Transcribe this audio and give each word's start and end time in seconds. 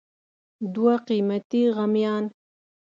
دوه 0.73 0.93
قیمتي 1.07 1.63
غمیان 1.77 2.25